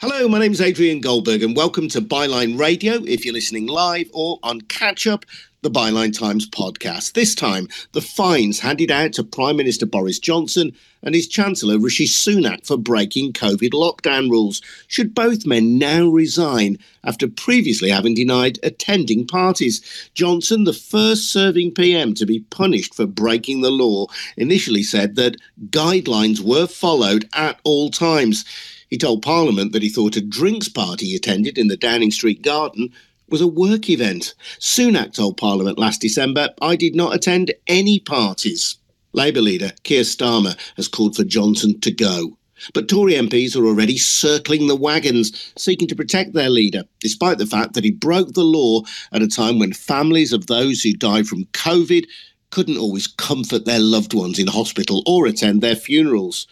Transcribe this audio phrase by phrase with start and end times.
[0.00, 3.02] Hello, my name is Adrian Goldberg, and welcome to Byline Radio.
[3.02, 5.26] If you're listening live or on catch up,
[5.62, 7.14] the Byline Times podcast.
[7.14, 10.70] This time, the fines handed out to Prime Minister Boris Johnson
[11.02, 14.62] and his Chancellor Rishi Sunak for breaking COVID lockdown rules.
[14.86, 19.82] Should both men now resign after previously having denied attending parties?
[20.14, 24.06] Johnson, the first serving PM to be punished for breaking the law,
[24.36, 25.38] initially said that
[25.70, 28.44] guidelines were followed at all times.
[28.88, 32.42] He told Parliament that he thought a drinks party he attended in the Downing Street
[32.42, 32.92] garden
[33.28, 34.34] was a work event.
[34.58, 38.76] Sunak told Parliament last December, I did not attend any parties.
[39.12, 42.38] Labour leader Keir Starmer has called for Johnson to go.
[42.74, 47.46] But Tory MPs are already circling the wagons, seeking to protect their leader, despite the
[47.46, 48.82] fact that he broke the law
[49.12, 52.06] at a time when families of those who died from COVID
[52.50, 56.46] couldn't always comfort their loved ones in hospital or attend their funerals.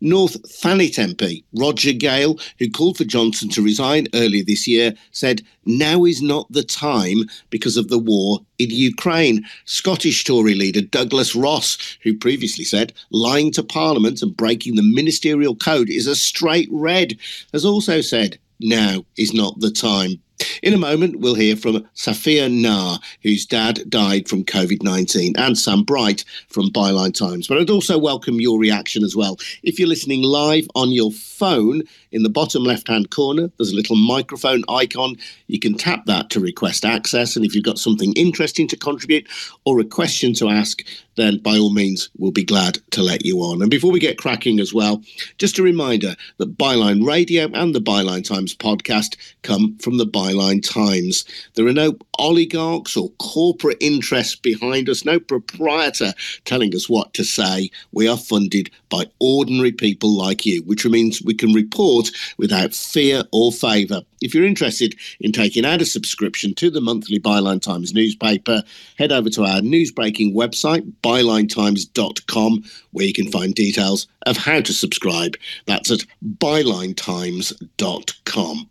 [0.00, 5.42] North Thanet MP Roger Gale, who called for Johnson to resign earlier this year, said
[5.64, 9.44] now is not the time because of the war in Ukraine.
[9.64, 15.56] Scottish Tory leader Douglas Ross, who previously said lying to Parliament and breaking the ministerial
[15.56, 17.16] code is a straight red,
[17.52, 20.20] has also said now is not the time.
[20.62, 25.58] In a moment, we'll hear from Safia Ngah, whose dad died from COVID 19, and
[25.58, 27.46] Sam Bright from Byline Times.
[27.46, 29.38] But I'd also welcome your reaction as well.
[29.62, 31.82] If you're listening live on your phone,
[32.14, 35.16] in the bottom left hand corner, there's a little microphone icon.
[35.48, 37.34] You can tap that to request access.
[37.34, 39.28] And if you've got something interesting to contribute
[39.64, 40.82] or a question to ask,
[41.16, 43.62] then by all means, we'll be glad to let you on.
[43.62, 45.02] And before we get cracking as well,
[45.38, 50.33] just a reminder that Byline Radio and the Byline Times podcast come from the Byline
[50.62, 51.24] Times.
[51.54, 57.24] There are no oligarchs or corporate interests behind us, no proprietor telling us what to
[57.24, 57.70] say.
[57.92, 63.24] We are funded by ordinary people like you, which means we can report without fear
[63.32, 64.00] or favour.
[64.20, 68.62] If you're interested in taking out a subscription to the monthly Byline Times newspaper,
[68.96, 74.72] head over to our newsbreaking website, bylinetimes.com, where you can find details of how to
[74.72, 75.36] subscribe.
[75.66, 78.70] That's at bylinetimes.com.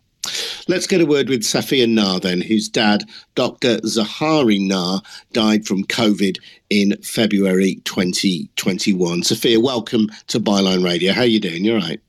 [0.67, 3.03] Let's get a word with Safia Ngah then, whose dad,
[3.35, 3.79] Dr.
[3.79, 5.03] Zahari Ngah,
[5.33, 6.37] died from COVID
[6.69, 9.21] in February 2021.
[9.21, 11.11] Safia, welcome to Byline Radio.
[11.11, 11.65] How are you doing?
[11.65, 11.99] You're right.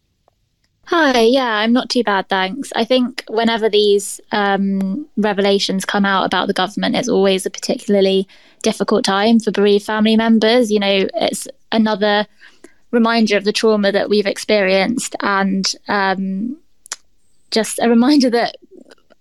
[0.86, 2.70] Hi, yeah, I'm not too bad, thanks.
[2.76, 8.28] I think whenever these um, revelations come out about the government, it's always a particularly
[8.62, 10.70] difficult time for bereaved family members.
[10.70, 12.26] You know, it's another
[12.90, 16.56] reminder of the trauma that we've experienced and um,
[17.54, 18.56] just a reminder that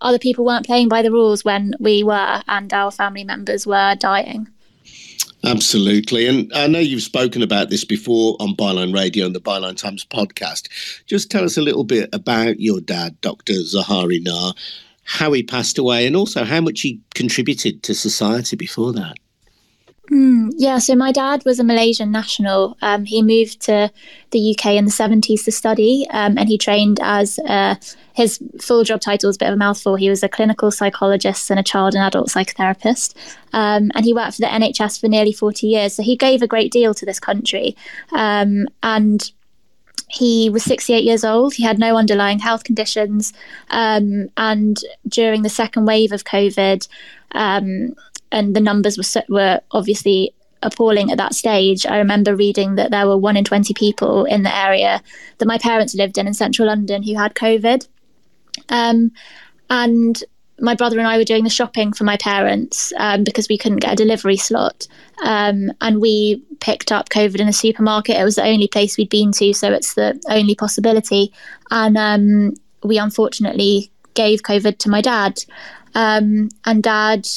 [0.01, 3.95] other people weren't playing by the rules when we were and our family members were
[3.95, 4.47] dying.
[5.45, 6.27] Absolutely.
[6.27, 10.05] And I know you've spoken about this before on Byline Radio and the Byline Times
[10.05, 10.69] podcast.
[11.05, 13.53] Just tell us a little bit about your dad, Dr.
[13.53, 14.55] Zahari Ngah,
[15.03, 19.17] how he passed away, and also how much he contributed to society before that.
[20.11, 22.77] Mm, yeah, so my dad was a Malaysian national.
[22.81, 23.89] Um, he moved to
[24.31, 27.75] the UK in the 70s to study, um, and he trained as uh,
[28.13, 29.95] his full job title is a bit of a mouthful.
[29.95, 33.15] He was a clinical psychologist and a child and adult psychotherapist.
[33.53, 35.95] Um, and he worked for the NHS for nearly 40 years.
[35.95, 37.77] So he gave a great deal to this country.
[38.11, 39.31] Um, and
[40.09, 41.53] he was 68 years old.
[41.53, 43.31] He had no underlying health conditions.
[43.69, 44.77] Um, and
[45.07, 46.87] during the second wave of COVID,
[47.31, 47.95] um,
[48.33, 50.33] and the numbers were were obviously
[50.63, 51.85] appalling at that stage.
[51.85, 55.01] I remember reading that there were one in 20 people in the area
[55.37, 57.87] that my parents lived in in central London who had COVID.
[58.69, 59.11] Um,
[59.69, 60.23] and
[60.59, 63.79] my brother and I were doing the shopping for my parents um, because we couldn't
[63.79, 64.87] get a delivery slot.
[65.23, 68.17] Um, and we picked up COVID in a supermarket.
[68.17, 71.33] It was the only place we'd been to, so it's the only possibility.
[71.71, 75.43] And um, we unfortunately gave COVID to my dad.
[75.95, 77.27] Um, and dad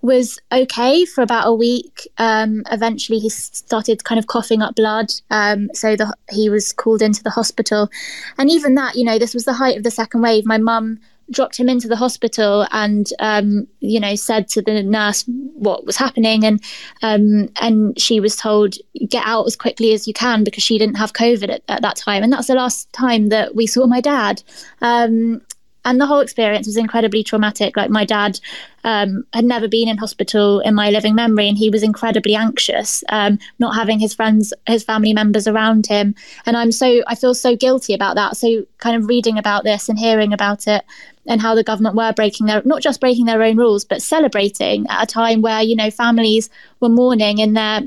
[0.00, 2.08] was okay for about a week.
[2.18, 5.12] Um, eventually, he started kind of coughing up blood.
[5.30, 7.90] Um, so the, he was called into the hospital.
[8.38, 10.46] And even that, you know, this was the height of the second wave.
[10.46, 11.00] My mum
[11.30, 15.24] dropped him into the hospital and, um, you know, said to the nurse
[15.54, 16.44] what was happening.
[16.44, 16.62] And,
[17.02, 18.76] um, and she was told,
[19.08, 21.96] get out as quickly as you can because she didn't have COVID at, at that
[21.96, 22.22] time.
[22.22, 24.42] And that's the last time that we saw my dad.
[24.80, 25.42] Um,
[25.88, 27.76] and the whole experience was incredibly traumatic.
[27.76, 28.38] Like my dad
[28.84, 33.02] um, had never been in hospital in my living memory, and he was incredibly anxious,
[33.08, 36.14] um, not having his friends, his family members around him.
[36.44, 38.36] And I'm so I feel so guilty about that.
[38.36, 40.84] So kind of reading about this and hearing about it,
[41.26, 44.86] and how the government were breaking their not just breaking their own rules, but celebrating
[44.90, 46.50] at a time where you know families
[46.80, 47.80] were mourning in their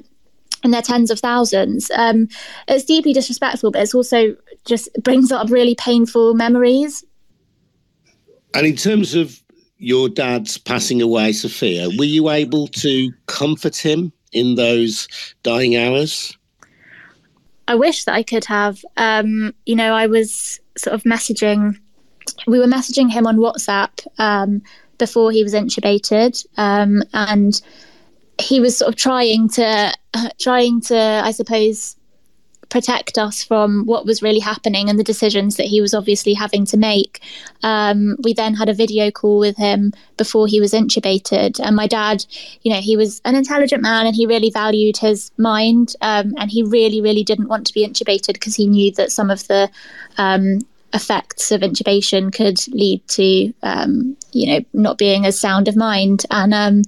[0.63, 1.91] in they're tens of thousands.
[1.91, 2.29] Um,
[2.67, 7.03] it's deeply disrespectful, but it's also just brings up really painful memories.
[8.53, 9.41] And in terms of
[9.77, 15.07] your dad's passing away, Sophia, were you able to comfort him in those
[15.43, 16.37] dying hours?
[17.67, 18.83] I wish that I could have.
[18.97, 21.77] Um, you know, I was sort of messaging,
[22.47, 24.61] we were messaging him on WhatsApp um,
[24.97, 26.45] before he was intubated.
[26.57, 27.61] Um, and
[28.39, 31.95] he was sort of trying to, uh, trying to, I suppose,
[32.71, 36.65] protect us from what was really happening and the decisions that he was obviously having
[36.65, 37.21] to make.
[37.63, 41.59] Um, we then had a video call with him before he was intubated.
[41.59, 42.25] And my dad,
[42.61, 45.95] you know, he was an intelligent man and he really valued his mind.
[46.01, 49.29] Um, and he really, really didn't want to be intubated because he knew that some
[49.29, 49.69] of the
[50.17, 50.59] um,
[50.93, 56.25] effects of intubation could lead to, um, you know, not being as sound of mind.
[56.31, 56.83] And um,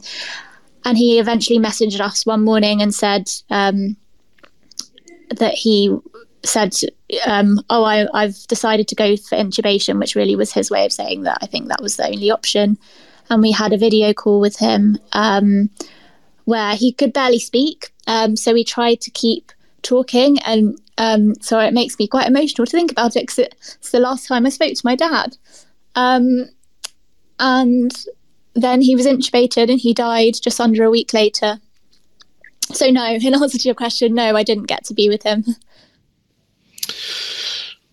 [0.85, 3.97] and he eventually messaged us one morning and said, um,
[5.38, 5.95] that he
[6.44, 6.75] said,
[7.25, 10.94] um, "Oh, I, have decided to go for intubation," which really was his way of
[10.94, 12.77] saying that I think that was the only option.
[13.30, 15.69] And we had a video call with him um,
[16.45, 19.51] where he could barely speak, um, so we tried to keep
[19.81, 23.91] talking, and um, so it makes me quite emotional to think about it because it's
[23.91, 25.38] the last time I spoke to my dad.
[25.95, 26.50] Um,
[27.39, 27.91] and
[28.53, 31.59] then he was intubated and he died just under a week later.
[32.73, 35.45] So, no, in answer to your question, no, I didn't get to be with him.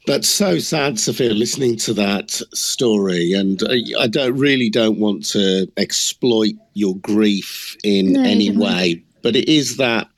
[0.07, 3.33] That's so sad, Sophia, listening to that story.
[3.33, 3.63] And
[3.99, 9.49] I don't really don't want to exploit your grief in no, any way, but it
[9.49, 10.09] is that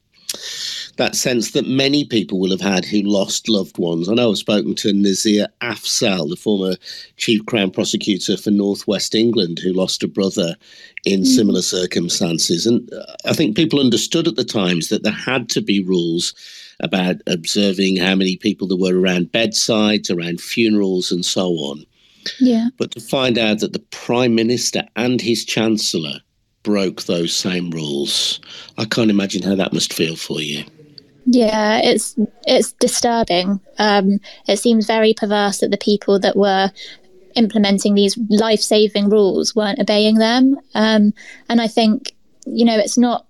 [0.96, 4.08] that sense that many people will have had who lost loved ones.
[4.08, 6.76] I know I've spoken to Nazir Afzal, the former
[7.16, 10.54] chief crown prosecutor for Northwest England, who lost a brother
[11.04, 11.26] in mm.
[11.26, 12.66] similar circumstances.
[12.66, 16.34] And uh, I think people understood at the times that there had to be rules
[16.80, 21.84] about observing how many people there were around bedsides, around funerals, and so on.
[22.38, 22.68] Yeah.
[22.76, 26.20] But to find out that the Prime Minister and his Chancellor
[26.62, 28.40] broke those same rules,
[28.78, 30.64] I can't imagine how that must feel for you.
[31.24, 32.16] Yeah, it's
[32.46, 33.60] it's disturbing.
[33.78, 36.70] Um, it seems very perverse that the people that were
[37.34, 40.58] implementing these life-saving rules weren't obeying them.
[40.74, 41.14] Um,
[41.48, 42.14] and I think
[42.46, 43.26] you know it's not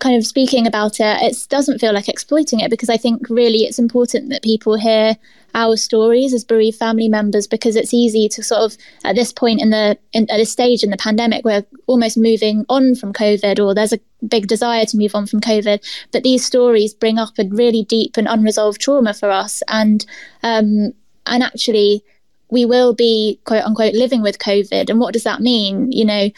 [0.00, 1.22] kind of speaking about it.
[1.22, 5.16] It doesn't feel like exploiting it because I think really it's important that people hear
[5.56, 9.60] our stories as bereaved family members because it's easy to sort of at this point
[9.60, 13.58] in the in, at this stage in the pandemic we're almost moving on from covid
[13.58, 15.82] or there's a big desire to move on from covid
[16.12, 20.04] but these stories bring up a really deep and unresolved trauma for us and
[20.42, 20.92] um
[21.26, 22.04] and actually
[22.50, 26.28] we will be quote unquote living with covid and what does that mean you know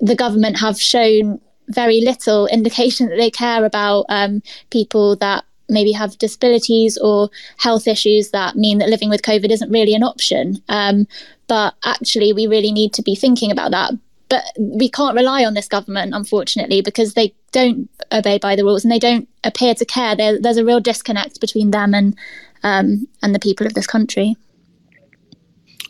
[0.00, 5.92] the government have shown very little indication that they care about um, people that maybe
[5.92, 10.62] have disabilities or health issues that mean that living with COVID isn't really an option.
[10.68, 11.06] Um,
[11.46, 13.92] but actually, we really need to be thinking about that.
[14.28, 18.84] But we can't rely on this government, unfortunately, because they don't obey by the rules
[18.84, 20.14] and they don't appear to care.
[20.14, 22.16] There, there's a real disconnect between them and
[22.62, 24.36] um, and the people of this country.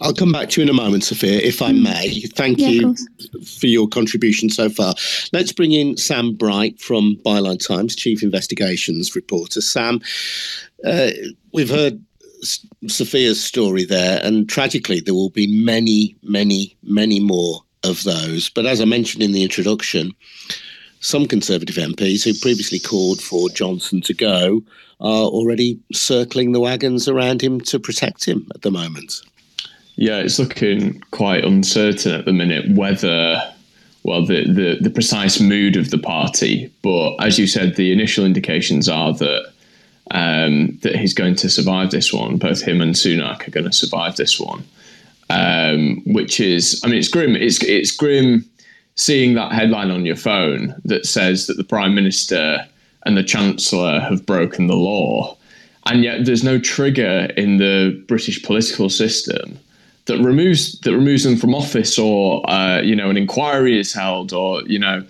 [0.00, 1.82] I'll come back to you in a moment, Sophia, if I mm.
[1.82, 2.20] may.
[2.34, 2.94] Thank yeah, you
[3.44, 4.94] for your contribution so far.
[5.32, 9.60] Let's bring in Sam Bright from Byline Times, Chief Investigations Reporter.
[9.60, 10.00] Sam,
[10.84, 11.10] uh,
[11.52, 12.02] we've heard
[12.86, 18.50] Sophia's story there, and tragically, there will be many, many, many more of those.
[18.50, 20.12] But as I mentioned in the introduction,
[21.00, 24.62] some Conservative MPs who previously called for Johnson to go
[25.00, 29.22] are already circling the wagons around him to protect him at the moment.
[30.00, 33.43] Yeah, it's looking quite uncertain at the minute whether,
[34.05, 36.72] well, the, the, the precise mood of the party.
[36.82, 39.52] But as you said, the initial indications are that
[40.12, 42.36] um, that he's going to survive this one.
[42.36, 44.62] Both him and Sunak are going to survive this one,
[45.31, 47.34] um, which is, I mean, it's grim.
[47.34, 48.48] It's it's grim
[48.94, 52.64] seeing that headline on your phone that says that the prime minister
[53.05, 55.36] and the chancellor have broken the law,
[55.86, 59.58] and yet there's no trigger in the British political system
[60.08, 64.32] that removes that removes them from office, or uh, you know, an inquiry is held,
[64.32, 65.05] or you know,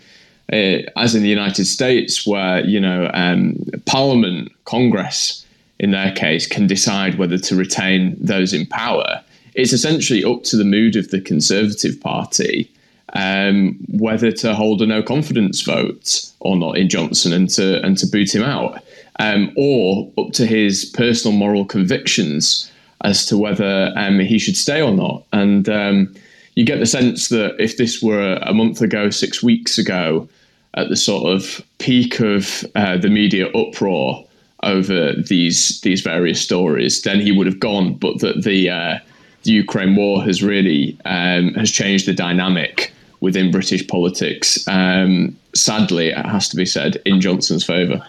[0.52, 5.46] uh, as in the United States, where you know, um, Parliament, Congress,
[5.78, 9.24] in their case, can decide whether to retain those in power.
[9.54, 12.70] It's essentially up to the mood of the Conservative Party
[13.14, 17.96] um, whether to hold a no confidence vote or not in Johnson and to and
[17.98, 18.82] to boot him out,
[19.18, 22.70] um, or up to his personal moral convictions
[23.02, 25.24] as to whether um, he should stay or not.
[25.32, 26.14] And um,
[26.54, 30.28] you get the sense that if this were a month ago, six weeks ago,
[30.74, 34.24] at the sort of peak of uh, the media uproar
[34.62, 37.94] over these these various stories, then he would have gone.
[37.94, 38.98] But that the uh,
[39.44, 44.66] the Ukraine war has really um, has changed the dynamic within British politics.
[44.68, 48.06] Um, sadly, it has to be said in Johnson's favour.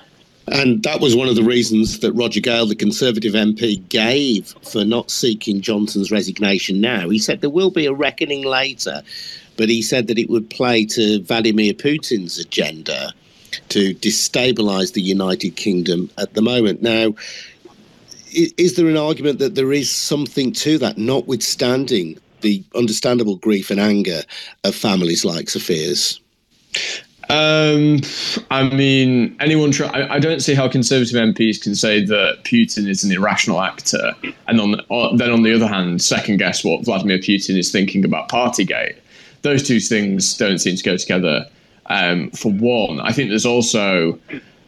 [0.52, 4.84] And that was one of the reasons that Roger Gale, the Conservative MP, gave for
[4.84, 7.10] not seeking Johnson's resignation now.
[7.10, 9.02] He said there will be a reckoning later,
[9.58, 13.14] but he said that it would play to Vladimir Putin's agenda
[13.70, 16.82] to destabilise the United Kingdom at the moment.
[16.82, 17.16] Now,
[18.32, 23.80] is there an argument that there is something to that, notwithstanding the understandable grief and
[23.80, 24.22] anger
[24.64, 26.20] of families like Sophia's?
[27.30, 28.02] Um,
[28.50, 29.70] I mean, anyone.
[29.70, 33.62] Try, I, I, don't see how conservative MPs can say that Putin is an irrational
[33.62, 34.16] actor,
[34.48, 38.04] and on uh, then on the other hand, second guess what Vladimir Putin is thinking
[38.04, 38.96] about Partygate.
[39.44, 41.48] Those two things don't seem to go together.
[41.86, 44.18] Um, for one, I think there's also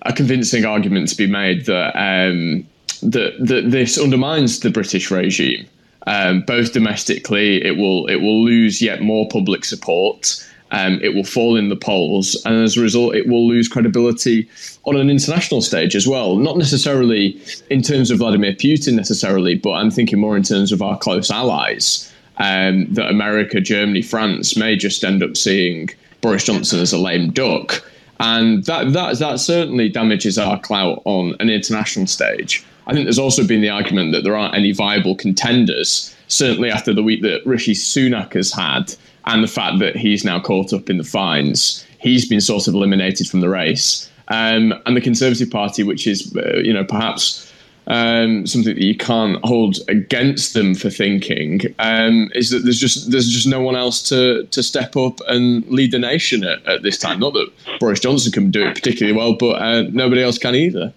[0.03, 2.67] a convincing argument to be made that um,
[3.01, 5.65] that, that this undermines the British regime,
[6.05, 7.65] um, both domestically.
[7.65, 11.75] It will it will lose yet more public support um, it will fall in the
[11.75, 14.49] polls, and as a result, it will lose credibility
[14.85, 16.37] on an international stage as well.
[16.37, 20.81] Not necessarily in terms of Vladimir Putin necessarily, but I'm thinking more in terms of
[20.81, 22.11] our close allies.
[22.37, 25.89] Um, that America, Germany, France may just end up seeing
[26.21, 27.83] Boris Johnson as a lame duck,
[28.19, 32.63] and that that that certainly damages our clout on an international stage.
[32.87, 36.15] I think there's also been the argument that there aren't any viable contenders.
[36.29, 40.39] Certainly after the week that Rishi Sunak has had, and the fact that he's now
[40.39, 44.09] caught up in the fines, he's been sort of eliminated from the race.
[44.27, 47.51] Um, and the Conservative Party, which is, uh, you know, perhaps
[47.87, 53.11] um, something that you can't hold against them for thinking, um, is that there's just
[53.11, 56.83] there's just no one else to to step up and lead the nation at, at
[56.83, 57.19] this time.
[57.19, 60.93] Not that Boris Johnson can do it particularly well, but uh, nobody else can either.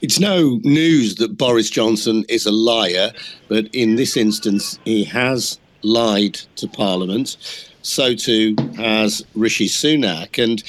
[0.00, 3.12] It's no news that Boris Johnson is a liar,
[3.48, 7.36] but in this instance, he has lied to Parliament.
[7.82, 10.42] So too has Rishi Sunak.
[10.42, 10.62] And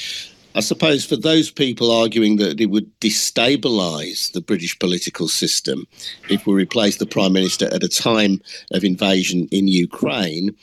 [0.55, 5.85] I suppose for those people arguing that it would destabilise the British political system
[6.29, 8.41] if we replace the Prime Minister at a time
[8.71, 10.55] of invasion in Ukraine,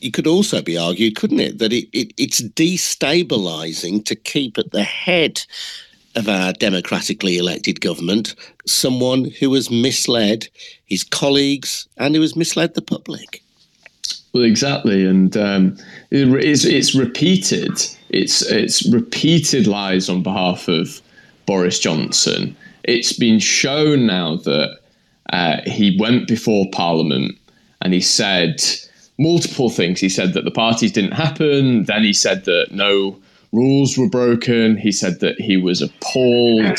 [0.00, 4.72] it could also be argued, couldn't it, that it, it, it's destabilising to keep at
[4.72, 5.44] the head
[6.14, 8.34] of our democratically elected government
[8.66, 10.48] someone who has misled
[10.84, 13.42] his colleagues and who has misled the public.
[14.32, 15.76] Well, exactly, and um,
[16.10, 17.72] it's it's repeated.
[18.08, 21.02] It's it's repeated lies on behalf of
[21.44, 22.56] Boris Johnson.
[22.84, 24.78] It's been shown now that
[25.32, 27.36] uh, he went before Parliament
[27.82, 28.62] and he said
[29.18, 30.00] multiple things.
[30.00, 31.84] He said that the parties didn't happen.
[31.84, 33.20] Then he said that no
[33.52, 34.76] rules were broken.
[34.76, 36.78] He said that he was appalled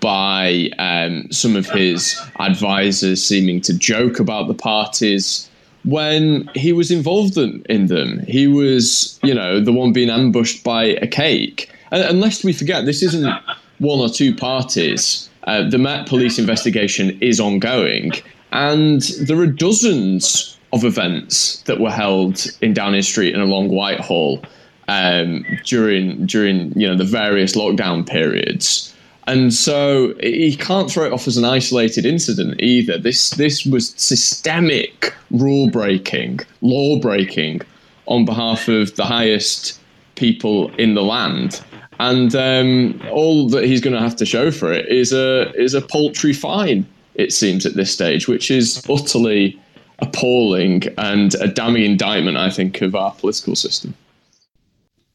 [0.00, 5.48] by um, some of his advisors seeming to joke about the parties
[5.84, 8.20] when he was involved in, in them.
[8.26, 11.70] He was, you know, the one being ambushed by a cake.
[11.90, 13.32] And, and lest we forget, this isn't
[13.78, 15.28] one or two parties.
[15.44, 18.12] Uh, the Met Police investigation is ongoing,
[18.52, 24.42] and there are dozens of events that were held in Downing Street and along Whitehall
[24.90, 28.94] um, during during you know the various lockdown periods.
[29.26, 32.98] And so he can't throw it off as an isolated incident either.
[32.98, 37.60] This this was systemic rule breaking, law breaking
[38.06, 39.78] on behalf of the highest
[40.16, 41.62] people in the land.
[42.00, 45.74] And um, all that he's going to have to show for it is a is
[45.74, 46.84] a paltry fine.
[47.14, 49.60] It seems at this stage, which is utterly
[50.00, 53.94] appalling and a damning indictment, I think, of our political system.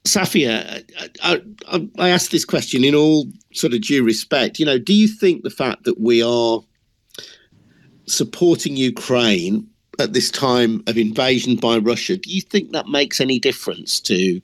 [0.06, 0.84] Safia,
[1.22, 4.60] I, I, I asked this question in all sort of due respect.
[4.60, 6.62] You know, do you think the fact that we are
[8.06, 9.68] supporting Ukraine
[10.00, 14.42] at this time of invasion by Russia, do you think that makes any difference to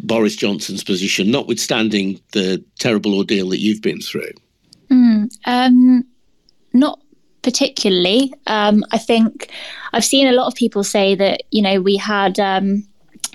[0.00, 4.30] Boris Johnson's position, notwithstanding the terrible ordeal that you've been through?
[4.90, 6.04] Mm, um,
[6.72, 7.00] not
[7.42, 8.32] particularly.
[8.46, 9.50] Um, I think
[9.92, 12.86] I've seen a lot of people say that you know we had um,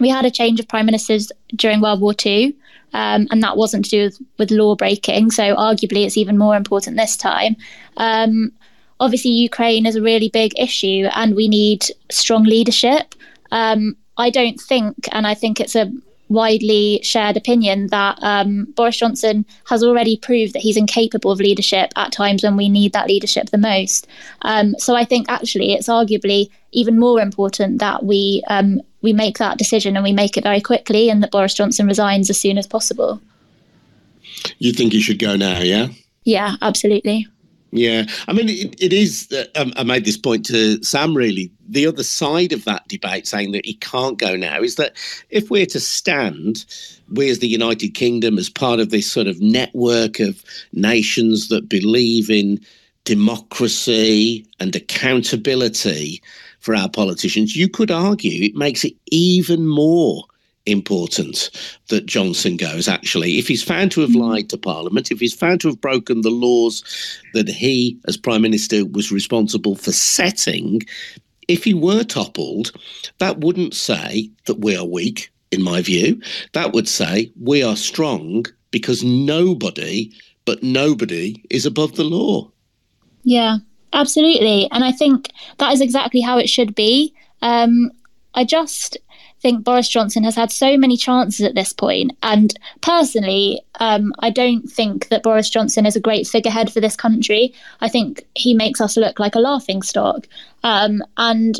[0.03, 2.55] we had a change of prime ministers during World War II,
[2.93, 5.31] um, and that wasn't to do with, with, law breaking.
[5.31, 7.55] So arguably, it's even more important this time.
[7.97, 8.51] Um,
[8.99, 13.15] obviously, Ukraine is a really big issue, and we need strong leadership.
[13.51, 15.91] Um, I don't think, and I think it's a
[16.33, 21.93] widely shared opinion that um, Boris Johnson has already proved that he's incapable of leadership
[21.95, 24.07] at times when we need that leadership the most.
[24.41, 29.37] Um, so I think actually it's arguably even more important that we um, we make
[29.37, 32.57] that decision and we make it very quickly, and that Boris Johnson resigns as soon
[32.57, 33.21] as possible.
[34.59, 35.59] You think he should go now?
[35.59, 35.89] Yeah.
[36.23, 37.27] Yeah, absolutely.
[37.75, 39.31] Yeah, I mean, it, it is.
[39.31, 41.17] Uh, um, I made this point to Sam.
[41.17, 44.93] Really, the other side of that debate, saying that he can't go now, is that
[45.31, 46.65] if we're to stand,
[47.09, 51.67] we as the United Kingdom, as part of this sort of network of nations that
[51.67, 52.59] believe in
[53.05, 56.21] democracy and accountability
[56.59, 60.23] for our politicians, you could argue it makes it even more
[60.65, 61.49] important
[61.89, 63.37] that Johnson goes, actually.
[63.37, 66.29] If he's found to have lied to Parliament, if he's found to have broken the
[66.29, 66.83] laws
[67.33, 70.81] that he, as Prime Minister, was responsible for setting,
[71.47, 72.71] if he were toppled,
[73.19, 76.21] that wouldn't say that we are weak, in my view.
[76.53, 80.11] That would say we are strong because nobody,
[80.45, 82.49] but nobody, is above the law.
[83.23, 83.57] Yeah,
[83.93, 84.69] absolutely.
[84.71, 85.29] And I think
[85.59, 87.13] that is exactly how it should be.
[87.41, 87.91] Um,
[88.33, 88.97] I just
[89.43, 92.13] think Boris Johnson has had so many chances at this point.
[92.23, 96.95] And personally, um, I don't think that Boris Johnson is a great figurehead for this
[96.95, 97.53] country.
[97.81, 100.27] I think he makes us look like a laughing stock.
[100.63, 101.59] Um, and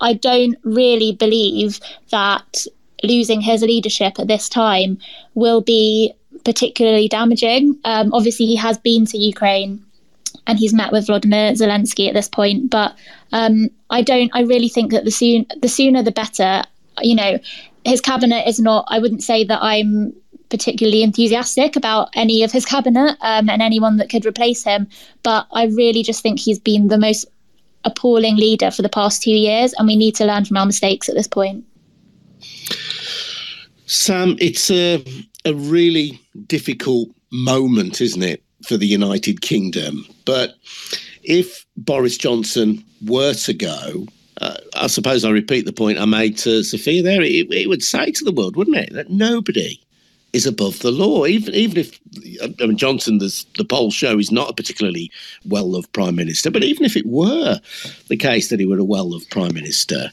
[0.00, 1.80] I don't really believe
[2.10, 2.64] that
[3.04, 4.98] losing his leadership at this time
[5.34, 7.78] will be particularly damaging.
[7.84, 9.84] Um, obviously, he has been to Ukraine
[10.46, 12.70] and he's met with Vladimir Zelensky at this point.
[12.70, 12.96] But
[13.32, 14.30] um, I don't.
[14.32, 16.62] I really think that the soon the sooner the better
[17.04, 17.38] you know,
[17.84, 20.12] his cabinet is not, I wouldn't say that I'm
[20.48, 24.88] particularly enthusiastic about any of his cabinet um, and anyone that could replace him.
[25.22, 27.26] But I really just think he's been the most
[27.84, 31.08] appalling leader for the past two years, and we need to learn from our mistakes
[31.08, 31.64] at this point.
[33.86, 35.04] Sam, it's a,
[35.44, 40.06] a really difficult moment, isn't it, for the United Kingdom?
[40.24, 40.54] But
[41.22, 44.06] if Boris Johnson were to go,
[44.40, 47.22] uh, I suppose I repeat the point I made to Sophia there.
[47.22, 49.80] It, it, would say to the world, wouldn't it, that nobody
[50.32, 51.24] is above the law.
[51.24, 51.98] Even even if
[52.42, 55.10] I mean, Johnson, the polls show, is not a particularly
[55.46, 57.58] well loved prime minister, but even if it were
[58.08, 60.10] the case that he were a well loved prime minister,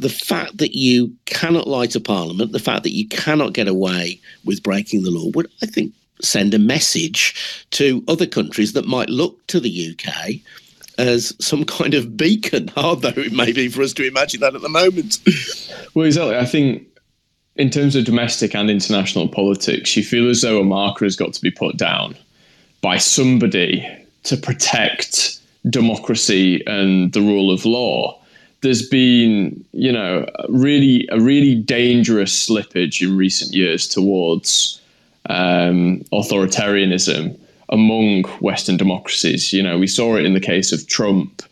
[0.00, 4.20] the fact that you cannot lie to Parliament, the fact that you cannot get away
[4.44, 9.10] with breaking the law, would I think send a message to other countries that might
[9.10, 10.40] look to the UK
[10.98, 14.54] as some kind of beacon, hard though it may be for us to imagine that
[14.54, 15.18] at the moment.
[15.94, 16.36] well, exactly.
[16.36, 16.86] I think
[17.56, 21.32] in terms of domestic and international politics, you feel as though a marker has got
[21.32, 22.16] to be put down
[22.82, 23.86] by somebody
[24.24, 28.20] to protect democracy and the rule of law.
[28.62, 34.80] There's been, you know, really a really dangerous slippage in recent years towards
[35.28, 37.38] um, authoritarianism
[37.70, 39.52] among Western democracies.
[39.52, 41.42] You know, we saw it in the case of Trump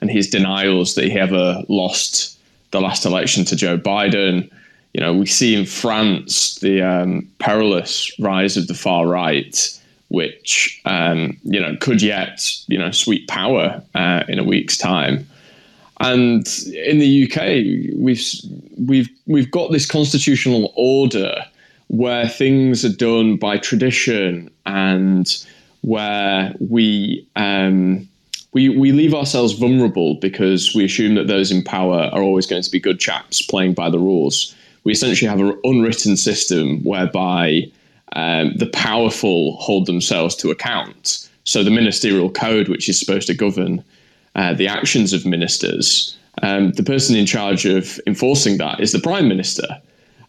[0.00, 2.38] and his denials that he ever lost
[2.70, 4.50] the last election to Joe Biden.
[4.94, 10.80] You know, we see in France the um, perilous rise of the far right, which
[10.84, 15.26] um, you know could yet you know sweep power uh, in a week's time.
[16.00, 18.22] And in the UK, we've
[18.78, 21.44] we've we've got this constitutional order
[21.88, 25.44] where things are done by tradition and
[25.82, 28.08] where we um,
[28.52, 32.62] we we leave ourselves vulnerable because we assume that those in power are always going
[32.62, 34.54] to be good chaps playing by the rules.
[34.84, 37.70] We essentially have an unwritten system whereby
[38.14, 41.28] um, the powerful hold themselves to account.
[41.44, 43.84] So the ministerial code, which is supposed to govern
[44.34, 48.98] uh, the actions of ministers, um, the person in charge of enforcing that is the
[48.98, 49.66] prime minister,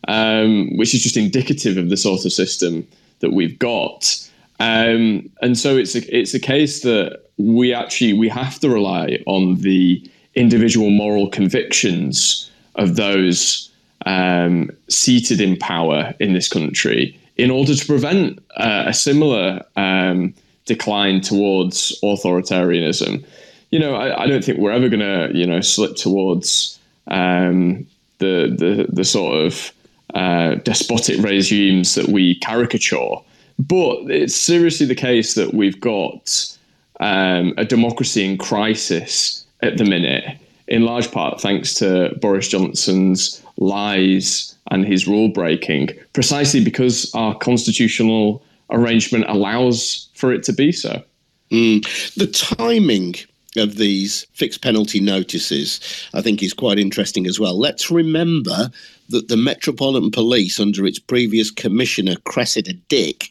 [0.07, 2.87] um, which is just indicative of the sort of system
[3.19, 4.28] that we've got.
[4.59, 9.19] Um, and so it's a, it's a case that we actually we have to rely
[9.25, 10.03] on the
[10.35, 13.69] individual moral convictions of those
[14.05, 20.33] um, seated in power in this country in order to prevent uh, a similar um,
[20.65, 23.25] decline towards authoritarianism.
[23.71, 27.87] You know, I, I don't think we're ever going to you know slip towards um,
[28.17, 29.71] the, the the sort of
[30.13, 33.15] uh, despotic regimes that we caricature.
[33.59, 36.57] But it's seriously the case that we've got
[37.01, 43.43] um, a democracy in crisis at the minute, in large part thanks to Boris Johnson's
[43.57, 50.71] lies and his rule breaking, precisely because our constitutional arrangement allows for it to be
[50.71, 51.03] so.
[51.51, 52.13] Mm.
[52.15, 53.15] The timing
[53.57, 55.79] of these fixed penalty notices,
[56.13, 57.59] I think is quite interesting as well.
[57.59, 58.71] Let's remember
[59.09, 63.29] that the Metropolitan Police, under its previous commissioner, Cressida Dick,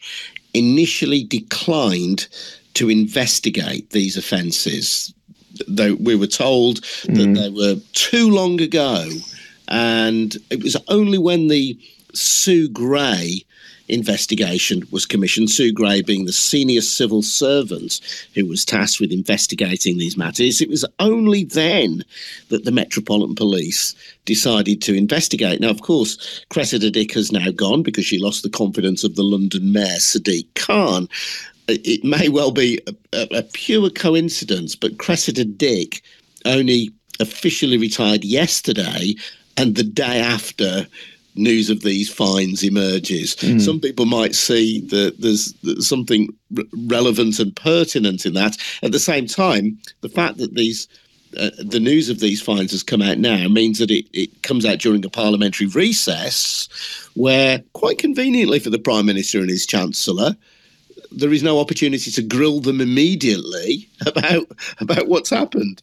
[0.54, 2.28] initially declined
[2.74, 5.12] to investigate these offences.
[5.66, 7.34] Though we were told that mm.
[7.34, 9.08] they were too long ago,
[9.68, 11.78] and it was only when the
[12.14, 13.44] Sue Gray
[13.88, 18.00] investigation was commissioned, Sue Gray being the senior civil servant
[18.34, 20.60] who was tasked with investigating these matters.
[20.60, 22.04] It was only then
[22.50, 23.94] that the Metropolitan Police
[24.28, 25.60] decided to investigate.
[25.60, 29.24] Now, of course, Cressida Dick has now gone because she lost the confidence of the
[29.24, 31.08] London Mayor, Sadiq Khan.
[31.66, 36.02] It may well be a, a, a pure coincidence, but Cressida Dick
[36.44, 39.14] only officially retired yesterday
[39.56, 40.86] and the day after
[41.34, 43.36] news of these fines emerges.
[43.36, 43.60] Mm.
[43.60, 45.54] Some people might see that there's,
[45.86, 46.28] something
[46.86, 48.56] relevant and pertinent in that.
[48.82, 50.88] At the same time, the fact that these
[51.36, 54.64] uh, the news of these fines has come out now means that it, it comes
[54.64, 56.68] out during a parliamentary recess
[57.14, 60.36] where, quite conveniently for the Prime Minister and his Chancellor,
[61.10, 64.46] there is no opportunity to grill them immediately about
[64.80, 65.82] about what's happened.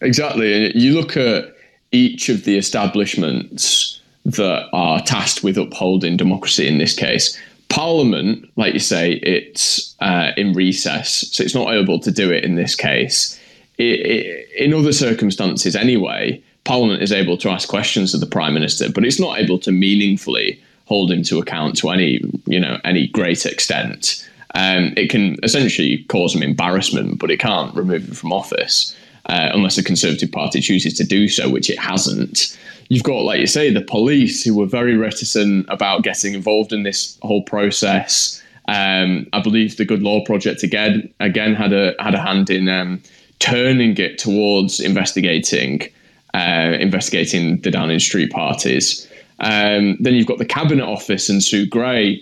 [0.00, 0.66] Exactly.
[0.66, 1.54] And you look at
[1.92, 7.38] each of the establishments that are tasked with upholding democracy in this case.
[7.68, 12.44] Parliament, like you say, it's uh, in recess, so it's not able to do it
[12.44, 13.38] in this case.
[13.78, 19.04] In other circumstances, anyway, Parliament is able to ask questions of the Prime Minister, but
[19.04, 23.46] it's not able to meaningfully hold him to account to any, you know, any great
[23.46, 24.28] extent.
[24.54, 28.94] Um, it can essentially cause him embarrassment, but it can't remove him from office
[29.26, 32.56] uh, unless the Conservative Party chooses to do so, which it hasn't
[32.88, 36.82] you've got, like you say, the police who were very reticent about getting involved in
[36.82, 38.42] this whole process.
[38.66, 42.68] Um, I believe the Good Law Project again again had a had a hand in
[42.68, 43.02] um,
[43.38, 45.88] turning it towards investigating
[46.34, 49.08] uh, investigating the Downing Street parties.
[49.38, 52.20] Um, then you've got the Cabinet Office and Sue Gray,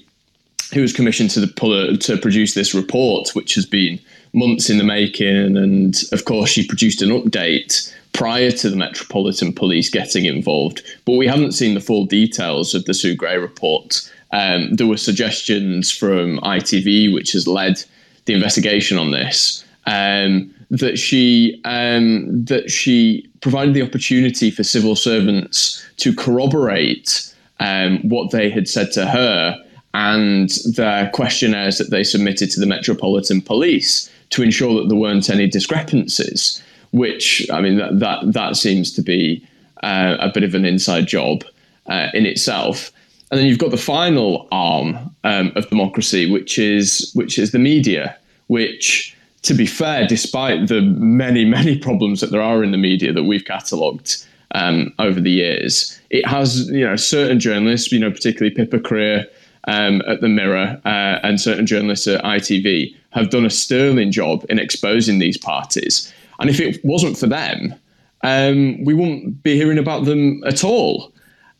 [0.75, 3.99] who was commissioned to the, to produce this report, which has been
[4.35, 5.57] months in the making.
[5.57, 11.17] And of course, she produced an update prior to the Metropolitan Police getting involved, but
[11.17, 14.11] we haven't seen the full details of the Sue Gray report.
[14.33, 17.83] Um, there were suggestions from ITV, which has led
[18.27, 24.97] the investigation on this, um, that she um, that she provided the opportunity for civil
[24.97, 29.63] servants to corroborate um, what they had said to her
[29.95, 35.31] and the questionnaires that they submitted to the Metropolitan Police to ensure that there weren't
[35.31, 39.45] any discrepancies which I mean that that, that seems to be
[39.83, 41.45] uh, a bit of an inside job
[41.87, 42.93] uh, in itself.
[43.31, 47.59] And then you've got the final arm um, of democracy, which is which is the
[47.59, 52.79] media, which, to be fair, despite the many many problems that there are in the
[52.79, 54.25] media that we've catalogued
[54.55, 59.27] um, over the years, it has you know certain journalists, you know particularly Pippa Crerar
[59.65, 64.45] um, at the Mirror uh, and certain journalists at ITV have done a sterling job
[64.49, 66.13] in exposing these parties.
[66.41, 67.75] And if it wasn't for them,
[68.23, 71.13] um, we wouldn't be hearing about them at all.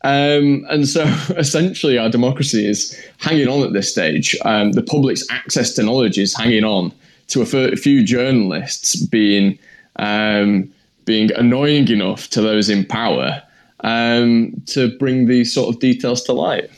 [0.03, 1.03] Um, and so
[1.37, 4.35] essentially, our democracy is hanging on at this stage.
[4.43, 6.91] Um, the public's access to knowledge is hanging on
[7.33, 9.57] to a few journalists being
[9.97, 10.71] um,
[11.05, 13.41] being annoying enough to those in power
[13.81, 16.69] um, to bring these sort of details to light.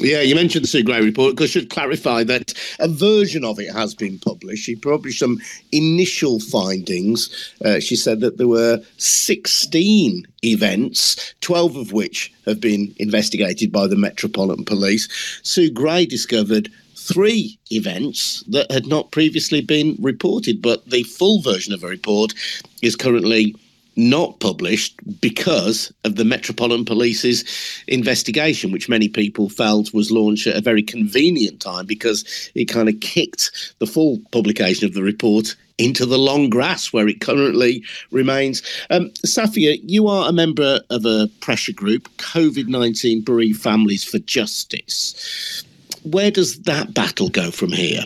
[0.00, 1.34] Yeah, you mentioned the Sue Gray report.
[1.34, 4.64] Because I should clarify that a version of it has been published.
[4.64, 5.38] She published some
[5.72, 7.52] initial findings.
[7.64, 13.86] Uh, she said that there were 16 events, 12 of which have been investigated by
[13.86, 15.08] the Metropolitan Police.
[15.42, 16.70] Sue Gray discovered
[17.08, 22.34] three events that had not previously been reported, but the full version of the report
[22.82, 23.54] is currently
[23.96, 27.44] not published because of the Metropolitan Police's
[27.88, 32.88] investigation, which many people felt was launched at a very convenient time because it kind
[32.88, 37.82] of kicked the full publication of the report into the long grass where it currently
[38.12, 38.62] remains.
[38.90, 44.18] Um, Safia, you are a member of a pressure group, COVID 19 Bereaved Families for
[44.20, 45.64] Justice.
[46.10, 48.04] Where does that battle go from here?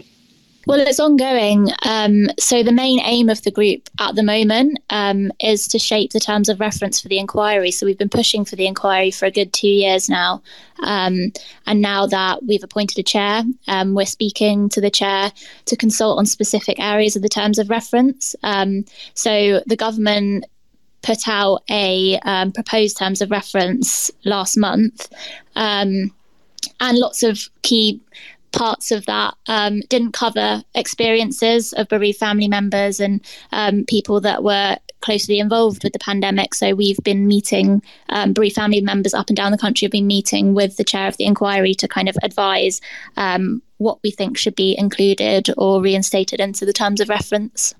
[0.64, 1.68] Well, it's ongoing.
[1.84, 6.12] Um, so, the main aim of the group at the moment um, is to shape
[6.12, 7.72] the terms of reference for the inquiry.
[7.72, 10.40] So, we've been pushing for the inquiry for a good two years now.
[10.84, 11.32] Um,
[11.66, 15.32] and now that we've appointed a chair, um, we're speaking to the chair
[15.64, 18.36] to consult on specific areas of the terms of reference.
[18.44, 18.84] Um,
[19.14, 20.44] so, the government
[21.02, 25.12] put out a um, proposed terms of reference last month.
[26.80, 28.00] And lots of key
[28.52, 33.20] parts of that um, didn't cover experiences of bereaved family members and
[33.50, 36.54] um, people that were closely involved with the pandemic.
[36.54, 40.06] So we've been meeting um, bereaved family members up and down the country have been
[40.06, 42.80] meeting with the chair of the inquiry to kind of advise
[43.16, 47.74] um, what we think should be included or reinstated into the terms of reference.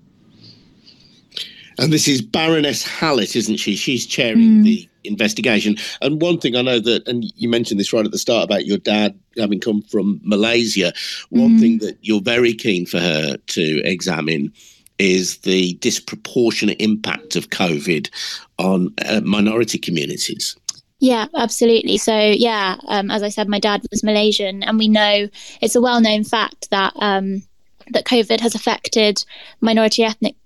[1.78, 3.76] And this is Baroness Hallett, isn't she?
[3.76, 4.64] She's chairing mm.
[4.64, 5.76] the investigation.
[6.00, 8.66] And one thing I know that, and you mentioned this right at the start about
[8.66, 10.92] your dad having come from Malaysia.
[11.30, 11.60] One mm.
[11.60, 14.52] thing that you're very keen for her to examine
[14.98, 18.10] is the disproportionate impact of COVID
[18.58, 20.56] on uh, minority communities.
[21.00, 21.98] Yeah, absolutely.
[21.98, 25.28] So, yeah, um, as I said, my dad was Malaysian, and we know
[25.60, 26.92] it's a well known fact that.
[26.96, 27.42] Um,
[27.90, 29.24] that COVID has affected
[29.60, 30.36] minority ethnic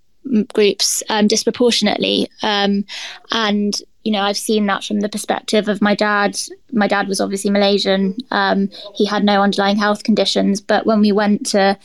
[0.54, 2.30] groups um, disproportionately.
[2.42, 2.84] Um,
[3.30, 6.38] and you know, I've seen that from the perspective of my dad.
[6.70, 8.16] My dad was obviously Malaysian.
[8.30, 11.76] Um, he had no underlying health conditions, but when we went to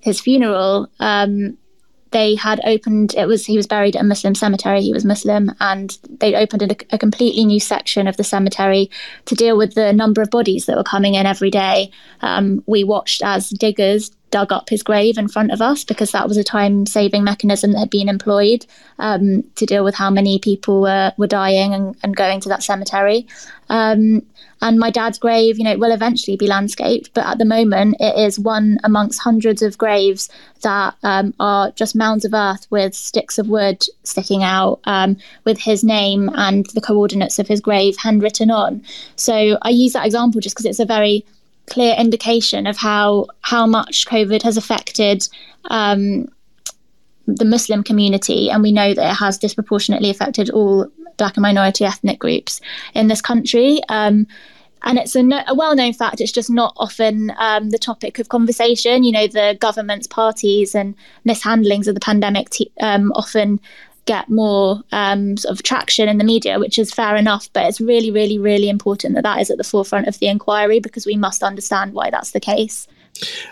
[0.00, 1.56] his funeral, um,
[2.10, 3.14] they had opened.
[3.14, 4.82] It was he was buried at a Muslim cemetery.
[4.82, 8.90] He was Muslim, and they opened a, a completely new section of the cemetery
[9.26, 11.90] to deal with the number of bodies that were coming in every day.
[12.22, 16.28] Um, we watched as diggers dug up his grave in front of us because that
[16.28, 18.66] was a time saving mechanism that had been employed
[18.98, 22.62] um, to deal with how many people were, were dying and, and going to that
[22.62, 23.26] cemetery.
[23.68, 24.22] Um,
[24.60, 28.18] and my dad's grave, you know, will eventually be landscaped, but at the moment it
[28.18, 30.28] is one amongst hundreds of graves
[30.62, 35.58] that um, are just mounds of earth with sticks of wood sticking out um, with
[35.58, 38.82] his name and the coordinates of his grave handwritten on.
[39.14, 41.24] So I use that example just because it's a very
[41.68, 45.28] clear indication of how how much COVID has affected
[45.66, 46.28] um,
[47.26, 51.84] the Muslim community, and we know that it has disproportionately affected all Black and minority
[51.84, 52.60] ethnic groups
[52.94, 53.80] in this country.
[53.88, 54.26] Um,
[54.82, 56.20] and it's a, no, a, well-known fact.
[56.20, 59.02] It's just not often um, the topic of conversation.
[59.02, 60.94] You know, the government's parties and
[61.26, 62.48] mishandlings of the pandemic
[62.80, 63.60] um, often
[64.08, 67.52] get more um, sort of traction in the media, which is fair enough.
[67.52, 70.80] But it's really, really, really important that that is at the forefront of the inquiry
[70.80, 72.88] because we must understand why that's the case.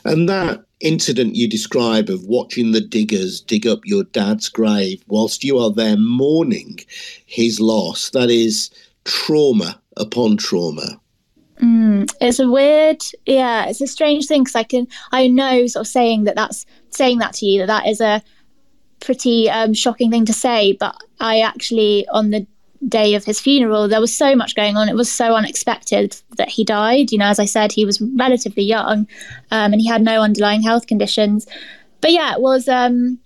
[0.04, 5.44] And that incident you describe of watching the diggers dig up your dad's grave whilst
[5.44, 6.80] you are there mourning
[7.26, 8.70] his loss, that is
[9.04, 11.00] trauma upon trauma.
[11.60, 15.86] Mm, it's a weird, yeah, it's a strange thing because I can, I know, sort
[15.86, 18.22] of saying that that's saying that to you that that is a
[19.00, 22.46] pretty um, shocking thing to say, but I actually, on the
[22.88, 24.88] day of his funeral, there was so much going on.
[24.88, 27.10] It was so unexpected that he died.
[27.12, 29.06] You know, as I said, he was relatively young
[29.50, 31.46] um, and he had no underlying health conditions.
[32.00, 32.68] But yeah, it was.
[32.68, 33.18] Um,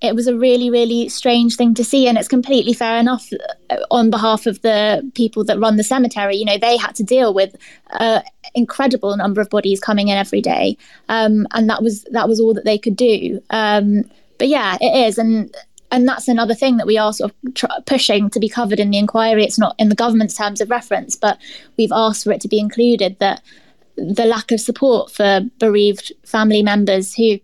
[0.00, 3.30] it was a really, really strange thing to see, and it's completely fair enough
[3.70, 6.34] uh, on behalf of the people that run the cemetery.
[6.34, 7.54] You know, they had to deal with
[8.00, 8.22] an
[8.56, 10.76] incredible number of bodies coming in every day,
[11.08, 13.40] um, and that was that was all that they could do.
[14.42, 15.54] But yeah, it is, and
[15.92, 18.90] and that's another thing that we are sort of tr- pushing to be covered in
[18.90, 19.44] the inquiry.
[19.44, 21.38] It's not in the government's terms of reference, but
[21.78, 23.20] we've asked for it to be included.
[23.20, 23.40] That
[23.94, 27.38] the lack of support for bereaved family members who,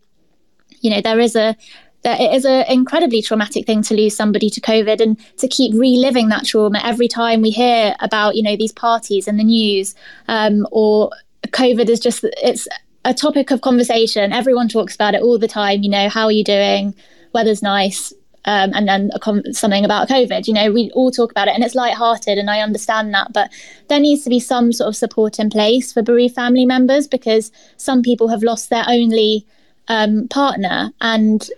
[0.80, 1.56] you know, there is a
[2.02, 5.72] that it is an incredibly traumatic thing to lose somebody to COVID and to keep
[5.74, 9.94] reliving that trauma every time we hear about, you know, these parties in the news
[10.26, 11.12] um, or
[11.46, 12.66] COVID is just, it's
[13.08, 14.34] a topic of conversation.
[14.34, 15.82] Everyone talks about it all the time.
[15.82, 16.94] You know, how are you doing?
[17.32, 18.12] Weather's nice.
[18.44, 20.46] Um, and then com- something about COVID.
[20.46, 23.32] You know, we all talk about it and it's light-hearted, and I understand that.
[23.32, 23.50] But
[23.88, 27.50] there needs to be some sort of support in place for bereaved family members because
[27.78, 29.46] some people have lost their only
[29.88, 31.50] um, partner, and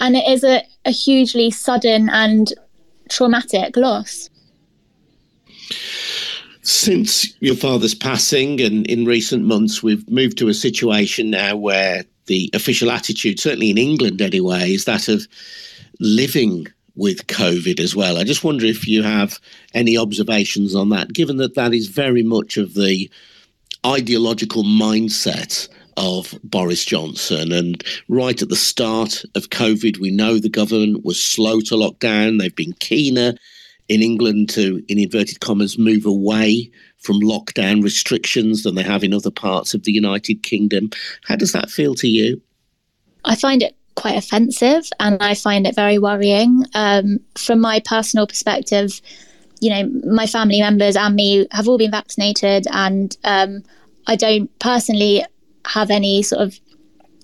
[0.00, 2.52] and it is a, a hugely sudden and
[3.08, 4.28] traumatic loss
[6.70, 12.04] since your father's passing and in recent months we've moved to a situation now where
[12.26, 15.26] the official attitude certainly in england anyway is that of
[15.98, 19.40] living with covid as well i just wonder if you have
[19.74, 23.10] any observations on that given that that is very much of the
[23.84, 27.52] ideological mindset of Boris Johnson.
[27.52, 31.98] And right at the start of COVID, we know the government was slow to lock
[31.98, 32.38] down.
[32.38, 33.34] They've been keener
[33.90, 39.12] in England to, in inverted commas, move away from lockdown restrictions than they have in
[39.12, 40.90] other parts of the United Kingdom.
[41.24, 42.40] How does that feel to you?
[43.24, 46.62] I find it quite offensive and I find it very worrying.
[46.74, 49.00] Um, from my personal perspective,
[49.60, 53.62] you know, my family members and me have all been vaccinated, and um,
[54.06, 55.24] I don't personally
[55.66, 56.58] have any sort of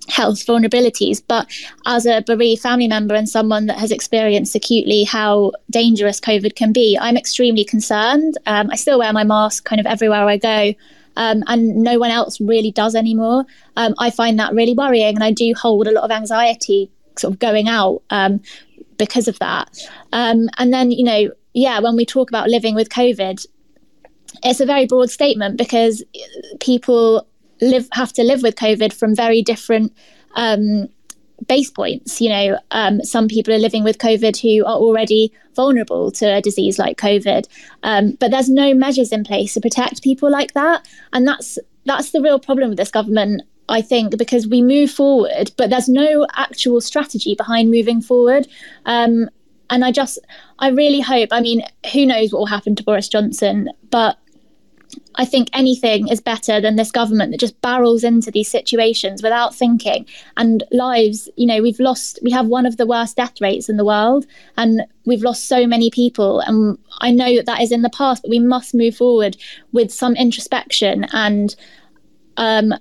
[0.09, 1.23] health vulnerabilities.
[1.27, 1.47] But
[1.85, 6.73] as a bereaved family member and someone that has experienced acutely how dangerous COVID can
[6.73, 8.39] be, I'm extremely concerned.
[8.47, 10.75] Um, I still wear my mask kind of everywhere I go.
[11.17, 13.45] um, and no one else really does anymore.
[13.77, 17.33] Um, I find that really worrying, and I do hold a lot of anxiety sort
[17.33, 18.41] of going out um,
[18.99, 19.71] because of that.
[20.13, 23.47] Um, and then, you know, yeah, when we talk about living with COVID,
[24.45, 26.05] it's a very broad statement because
[26.61, 27.27] people
[27.61, 29.93] live have to live with COVID from very different
[30.35, 30.89] um,
[31.47, 32.21] base points.
[32.21, 36.43] You know, um, some people are living with COVID who are already vulnerable to a
[36.43, 37.47] disease like COVID,
[37.83, 42.11] um, but there's no measures in place to protect people like that, and that's that's
[42.11, 43.43] the real problem with this government.
[43.69, 48.47] I think because we move forward, but there's no actual strategy behind moving forward.
[48.85, 49.29] Um,
[49.71, 50.19] and I just,
[50.59, 51.31] I really hope.
[51.33, 54.19] I mean, who knows what will happen to Boris Johnson, but
[55.17, 59.55] I think anything is better than this government that just barrels into these situations without
[59.55, 60.07] thinking.
[60.37, 63.77] And lives, you know, we've lost, we have one of the worst death rates in
[63.77, 66.41] the world, and we've lost so many people.
[66.41, 69.37] And I know that that is in the past, but we must move forward
[69.73, 71.55] with some introspection and
[72.37, 72.75] um,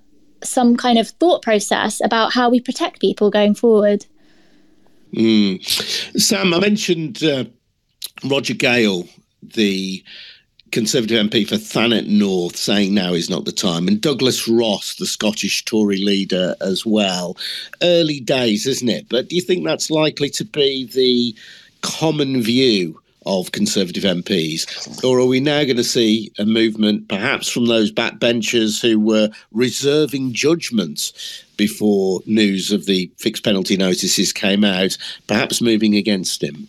[0.43, 4.05] some kind of thought process about how we protect people going forward.
[5.13, 5.63] Mm.
[6.19, 7.45] Sam, I mentioned uh,
[8.25, 9.07] Roger Gale,
[9.41, 10.03] the
[10.71, 15.05] Conservative MP for Thanet North, saying now is not the time, and Douglas Ross, the
[15.05, 17.37] Scottish Tory leader, as well.
[17.81, 19.07] Early days, isn't it?
[19.07, 21.35] But do you think that's likely to be the
[21.81, 25.03] common view of Conservative MPs?
[25.03, 29.29] Or are we now going to see a movement, perhaps from those backbenchers who were
[29.51, 34.97] reserving judgments before news of the fixed penalty notices came out,
[35.27, 36.67] perhaps moving against him?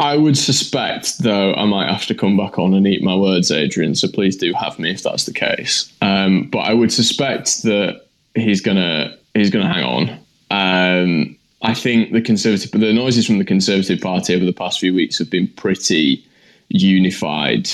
[0.00, 3.50] I would suspect, though, I might have to come back on and eat my words,
[3.50, 3.94] Adrian.
[3.94, 5.92] So please do have me if that's the case.
[6.00, 10.18] Um, but I would suspect that he's gonna he's gonna hang on.
[10.50, 14.94] Um, I think the conservative, the noises from the Conservative Party over the past few
[14.94, 16.24] weeks have been pretty
[16.68, 17.68] unified.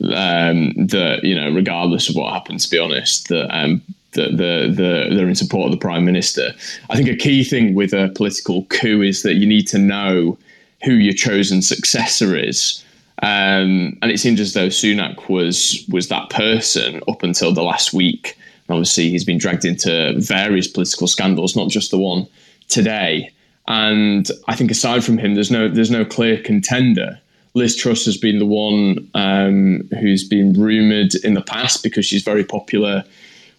[0.00, 4.72] Um, that you know, regardless of what happens, to be honest, that um, the, the,
[4.72, 6.52] the, they're in support of the prime minister.
[6.90, 10.38] I think a key thing with a political coup is that you need to know
[10.84, 12.84] who your chosen successor is.
[13.22, 17.92] Um, and it seems as though Sunak was was that person up until the last
[17.92, 18.36] week.
[18.68, 22.26] Obviously, he's been dragged into various political scandals, not just the one
[22.68, 23.30] today.
[23.68, 27.20] And I think aside from him, there's no there's no clear contender.
[27.54, 32.22] Liz Truss has been the one um, who's been rumoured in the past because she's
[32.22, 33.04] very popular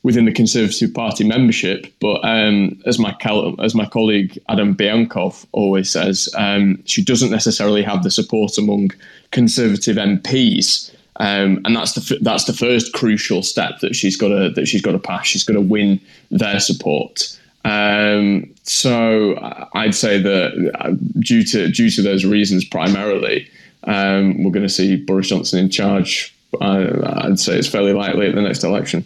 [0.04, 1.88] within the Conservative Party membership.
[2.00, 3.16] But um, as my
[3.60, 8.92] as my colleague Adam Bienkov always says, um, she doesn't necessarily have the support among
[9.32, 10.94] Conservative MPs.
[11.18, 14.82] Um, and that's the that's the first crucial step that she's got to that she's
[14.82, 15.28] got to pass.
[15.28, 16.00] She's got to win
[16.32, 17.40] their support.
[17.66, 19.38] Um, so
[19.74, 23.50] I'd say that uh, due to due to those reasons primarily,
[23.84, 26.36] um, we're going to see Boris Johnson in charge.
[26.60, 29.06] Uh, I'd say it's fairly likely at the next election.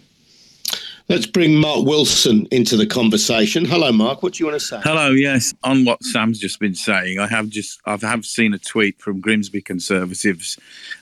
[1.08, 3.64] Let's bring Mark Wilson into the conversation.
[3.64, 4.22] Hello, Mark.
[4.22, 4.78] What do you want to say?
[4.84, 5.08] Hello.
[5.08, 9.00] Yes, on what Sam's just been saying, I have just I have seen a tweet
[9.00, 10.58] from Grimsby Conservatives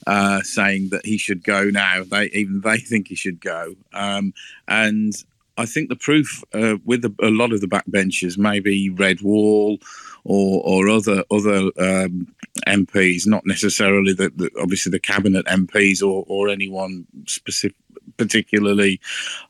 [0.06, 2.04] uh, saying that he should go now.
[2.04, 4.32] They even they think he should go, um,
[4.68, 5.12] and
[5.58, 9.78] I think the proof uh, with a, a, lot of the backbenchers, maybe Red Wall
[10.22, 12.32] or or other other um,
[12.68, 17.74] MPs, not necessarily the, the, obviously the cabinet MPs or or anyone specific
[18.16, 19.00] particularly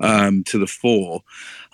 [0.00, 1.22] um, to the fore.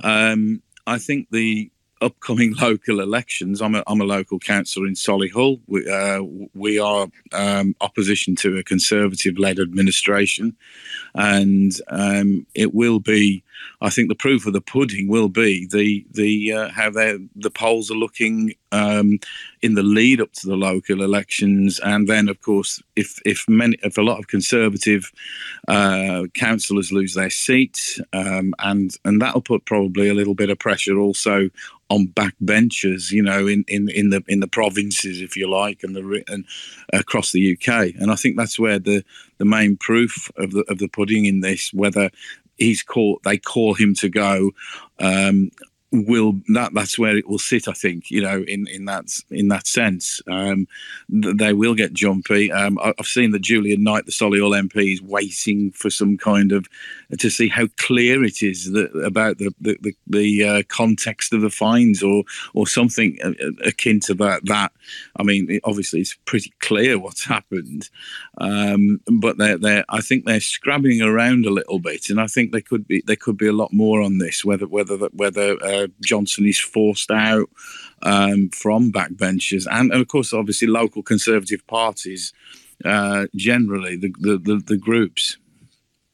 [0.02, 1.70] Um, I think the
[2.02, 3.62] upcoming local elections.
[3.62, 5.60] I'm a, I'm a local councillor in Solihull.
[5.66, 6.22] We, uh,
[6.54, 10.56] we are um, opposition to a conservative led administration,
[11.14, 13.44] and um, it will be.
[13.80, 17.90] I think the proof of the pudding will be the the uh, how the polls
[17.90, 19.18] are looking um,
[19.60, 23.76] in the lead up to the local elections, and then of course if if many
[23.82, 25.12] if a lot of conservative
[25.68, 30.58] uh, councillors lose their seats, um, and and that'll put probably a little bit of
[30.58, 31.50] pressure also
[31.92, 35.94] on backbenchers, you know, in, in, in the in the provinces, if you like, and
[35.94, 36.46] the and
[36.94, 37.92] across the UK.
[38.00, 39.04] And I think that's where the
[39.36, 42.10] the main proof of the of the pudding in this, whether
[42.56, 44.50] he's called they call him to go
[44.98, 45.50] um,
[45.92, 49.48] will that that's where it will sit i think you know in in that in
[49.48, 50.20] that sense.
[50.26, 50.66] Um,
[51.08, 52.50] they will get jumpy.
[52.50, 56.66] Um, i've seen that julian knight the solihull mp is waiting for some kind of
[57.18, 61.42] to see how clear it is that, about the the, the, the uh, context of
[61.42, 62.24] the fines or
[62.54, 63.18] or something
[63.64, 64.72] akin to that that
[65.16, 67.90] i mean obviously it's pretty clear what's happened.
[68.38, 72.52] Um, but they're, they're i think they're scrabbling around a little bit and i think
[72.52, 75.81] they could be there could be a lot more on this whether whether whether uh,
[76.02, 77.48] Johnson is forced out
[78.02, 82.32] um, from backbenchers, and, and, of course, obviously, local Conservative parties
[82.84, 85.36] uh, generally, the, the, the, the groups.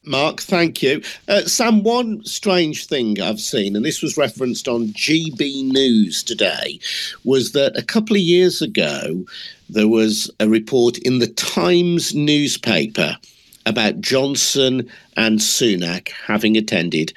[0.05, 1.01] Mark, thank you.
[1.27, 6.79] Uh, Sam, one strange thing I've seen, and this was referenced on GB News today,
[7.25, 9.25] was that a couple of years ago
[9.69, 13.17] there was a report in the Times newspaper
[13.65, 17.13] about Johnson and Sunak having attended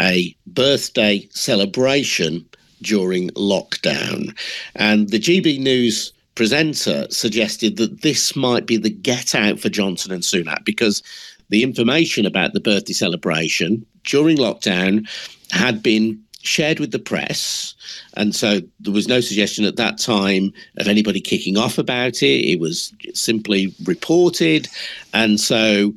[0.00, 2.44] a birthday celebration
[2.82, 4.36] during lockdown.
[4.74, 10.12] And the GB News presenter suggested that this might be the get out for Johnson
[10.12, 11.02] and Sunak because
[11.50, 15.08] the information about the birthday celebration during lockdown
[15.50, 17.74] had been shared with the press.
[18.16, 22.44] And so there was no suggestion at that time of anybody kicking off about it.
[22.44, 24.68] It was simply reported.
[25.14, 25.94] And so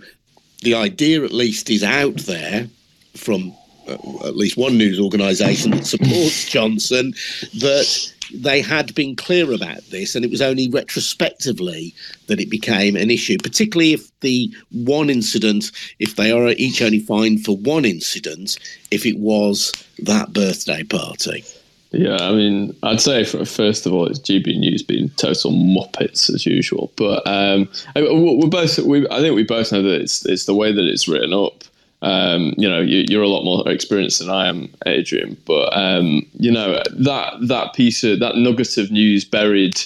[0.62, 2.68] the idea, at least, is out there
[3.16, 3.54] from
[3.88, 7.14] at least one news organisation that supports Johnson
[7.60, 11.94] that they had been clear about this, and it was only retrospectively
[12.28, 17.00] that it became an issue, particularly if the one incident, if they are each only
[17.00, 18.58] fined for one incident,
[18.92, 21.44] if it was that birthday party.
[21.92, 26.46] Yeah, I mean, I'd say first of all, it's GB News being total muppets as
[26.46, 26.92] usual.
[26.98, 30.74] But um, we're both, we, I think we both know that it's it's the way
[30.74, 31.64] that it's written up.
[32.02, 35.36] Um, you know, you, are a lot more experienced than I am, Adrian.
[35.46, 39.80] But um, you know that that piece of that nugget of news buried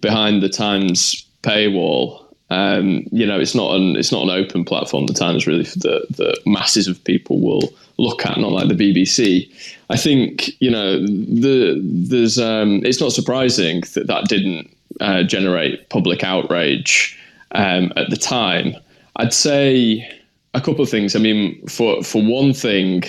[0.00, 2.22] behind the Times paywall.
[2.50, 5.06] Um, you know, it's not an it's not an open platform.
[5.06, 9.50] The Times really that the masses of people will look at, not like the BBC.
[9.88, 15.88] I think you know the there's um, it's not surprising that that didn't uh, generate
[15.88, 17.18] public outrage
[17.52, 18.76] um, at the time.
[19.16, 20.06] I'd say
[20.54, 21.14] a couple of things.
[21.14, 23.02] I mean, for for one thing,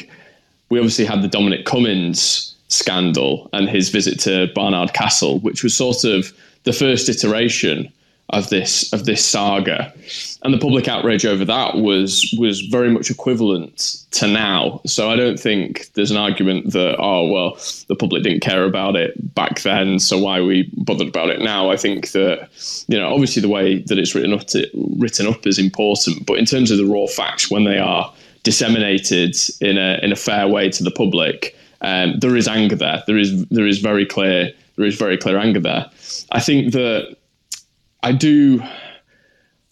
[0.70, 5.76] we obviously had the Dominic Cummings scandal and his visit to Barnard Castle, which was
[5.76, 6.34] sort of
[6.64, 7.92] the first iteration
[8.30, 9.94] of this of this saga,
[10.42, 14.82] and the public outrage over that was was very much equivalent to now.
[14.86, 17.58] So I don't think there's an argument that oh well
[17.88, 21.42] the public didn't care about it back then, so why are we bothered about it
[21.42, 21.70] now?
[21.70, 22.50] I think that
[22.88, 24.68] you know obviously the way that it's written up to,
[24.98, 28.12] written up is important, but in terms of the raw facts when they are
[28.42, 33.04] disseminated in a in a fair way to the public, um, there is anger there.
[33.06, 35.90] There is there is very clear there is very clear anger there.
[36.32, 37.16] I think that
[38.06, 38.62] I do.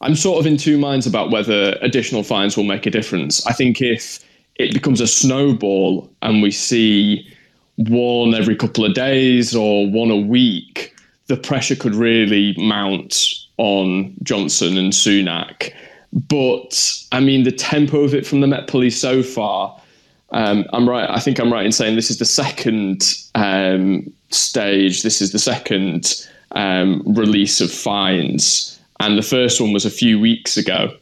[0.02, 3.46] I'm sort of in two minds about whether additional fines will make a difference.
[3.46, 4.26] I think if
[4.56, 7.32] it becomes a snowball and we see
[7.76, 10.96] one every couple of days or one a week,
[11.28, 13.24] the pressure could really mount
[13.58, 15.72] on Johnson and Sunak.
[16.12, 19.80] But I mean, the tempo of it from the Met Police so far,
[20.32, 21.08] um, I'm right.
[21.08, 23.04] I think I'm right in saying this is the second
[23.36, 25.04] um, stage.
[25.04, 30.20] This is the second um, release of fines, and the first one was a few
[30.20, 30.96] weeks ago.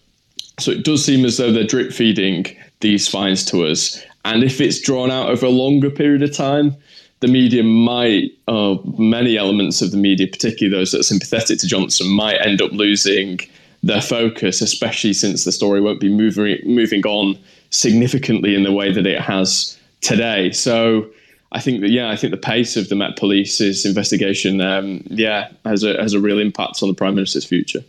[0.59, 2.45] So it does seem as though they're drip feeding
[2.79, 6.75] these fines to us, and if it's drawn out over a longer period of time,
[7.21, 11.67] the media might, uh, many elements of the media, particularly those that are sympathetic to
[11.67, 13.39] Johnson, might end up losing
[13.83, 17.37] their focus, especially since the story won't be moving moving on
[17.69, 20.51] significantly in the way that it has today.
[20.51, 21.09] So
[21.51, 25.49] I think that yeah, I think the pace of the Met Police's investigation, um, yeah,
[25.65, 27.83] has a has a real impact on the Prime Minister's future.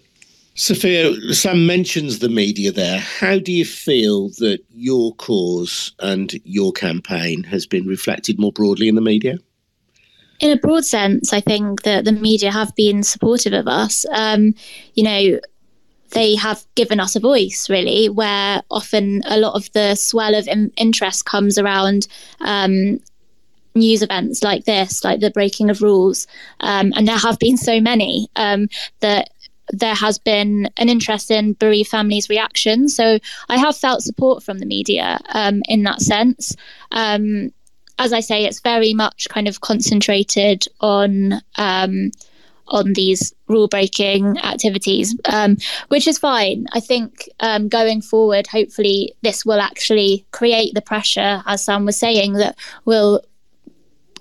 [0.54, 2.98] Sophia, Sam mentions the media there.
[2.98, 8.88] How do you feel that your cause and your campaign has been reflected more broadly
[8.88, 9.38] in the media?
[10.40, 14.04] In a broad sense, I think that the media have been supportive of us.
[14.12, 14.54] Um,
[14.94, 15.40] you know,
[16.10, 20.46] they have given us a voice, really, where often a lot of the swell of
[20.48, 22.08] in- interest comes around
[22.40, 22.98] um,
[23.74, 26.26] news events like this, like the breaking of rules,
[26.60, 28.68] um, and there have been so many um,
[29.00, 29.30] that
[29.70, 32.94] there has been an interest in bereaved families' reactions.
[32.94, 33.18] So
[33.48, 36.54] I have felt support from the media um, in that sense.
[36.90, 37.52] Um,
[37.98, 42.10] as I say, it's very much kind of concentrated on um,
[42.68, 45.56] on these rule breaking activities, um,
[45.88, 46.66] which is fine.
[46.72, 51.98] I think um, going forward, hopefully, this will actually create the pressure, as Sam was
[51.98, 53.20] saying, that will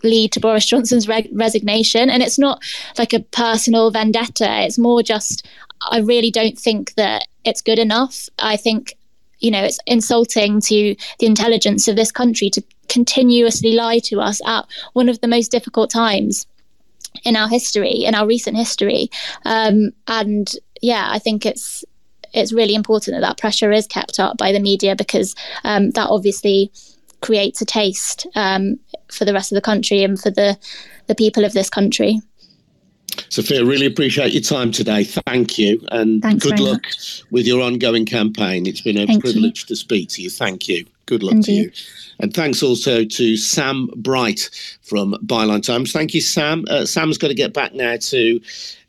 [0.03, 2.09] lead to Boris Johnson's re- resignation.
[2.09, 2.61] And it's not
[2.97, 4.63] like a personal vendetta.
[4.63, 5.47] It's more just,
[5.89, 8.29] I really don't think that it's good enough.
[8.39, 8.95] I think,
[9.39, 14.41] you know, it's insulting to the intelligence of this country to continuously lie to us
[14.45, 16.45] at one of the most difficult times
[17.23, 19.09] in our history, in our recent history.
[19.45, 21.83] Um, and yeah, I think it's
[22.33, 25.35] it's really important that that pressure is kept up by the media because
[25.65, 26.71] um, that obviously
[27.21, 28.79] creates a taste um,
[29.11, 30.57] for the rest of the country and for the
[31.07, 32.19] the people of this country.
[33.29, 35.03] Sophia, really appreciate your time today.
[35.03, 37.23] Thank you, and Thanks good luck much.
[37.31, 38.65] with your ongoing campaign.
[38.65, 39.67] It's been a Thank privilege you.
[39.67, 40.29] to speak to you.
[40.29, 40.85] Thank you.
[41.05, 41.63] Good luck and to you.
[41.63, 41.71] you.
[42.19, 44.49] And thanks also to Sam Bright
[44.83, 45.91] from Byline Times.
[45.91, 46.65] Thank you, Sam.
[46.69, 48.39] Uh, Sam's got to get back now to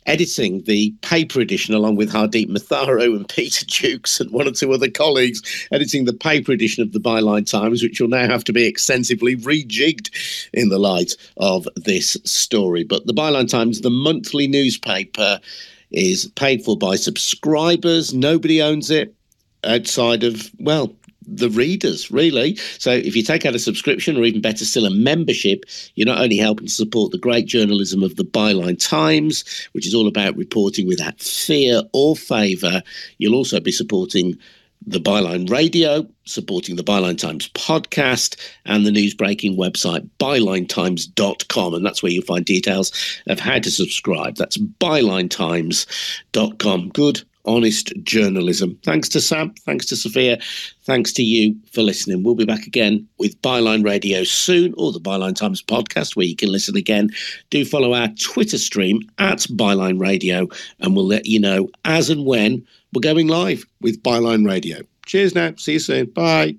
[0.07, 4.73] editing the paper edition along with Hardeep Matharu and Peter Jukes and one or two
[4.73, 8.53] other colleagues, editing the paper edition of the Byline Times, which will now have to
[8.53, 10.11] be extensively rejigged
[10.53, 12.85] in the light of this story.
[12.85, 15.41] But the Byline Times, the monthly newspaper,
[15.91, 18.15] is paid for by subscribers.
[18.15, 19.15] Nobody owns it
[19.65, 20.95] outside of, well,
[21.37, 22.57] the readers, really.
[22.79, 25.65] So if you take out a subscription, or even better still, a membership,
[25.95, 29.95] you're not only helping to support the great journalism of the Byline Times, which is
[29.95, 32.83] all about reporting without fear or favour,
[33.19, 34.39] you'll also be supporting
[34.87, 41.75] the Byline Radio, supporting the Byline Times podcast, and the news breaking website, bylinetimes.com.
[41.75, 42.91] And that's where you'll find details
[43.29, 44.35] of how to subscribe.
[44.37, 46.89] That's bylinetimes.com.
[46.89, 48.79] Good honest journalism.
[48.85, 49.55] Thanks to Sam.
[49.67, 50.39] Thanks to Sophia.
[50.85, 52.23] Thanks to you for listening.
[52.23, 56.37] We'll be back again with Byline Radio soon, or the Byline Times podcast, where you
[56.37, 57.11] can listen again.
[57.51, 60.49] Do follow our Twitter stream at Byline Radio,
[60.81, 64.81] and we'll let you know as and when we're going live with Byline Radio.
[65.07, 65.55] Cheers now.
[65.57, 66.07] See you soon.
[66.07, 66.57] Bye.